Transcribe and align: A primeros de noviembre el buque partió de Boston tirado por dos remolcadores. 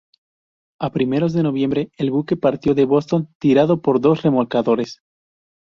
A 0.79 0.91
primeros 0.91 1.31
de 1.31 1.43
noviembre 1.43 1.91
el 1.97 2.09
buque 2.09 2.35
partió 2.35 2.73
de 2.73 2.85
Boston 2.85 3.31
tirado 3.39 3.83
por 3.83 4.01
dos 4.01 4.23
remolcadores. 4.23 4.99